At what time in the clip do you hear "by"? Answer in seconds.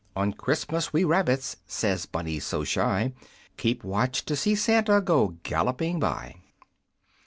5.99-6.37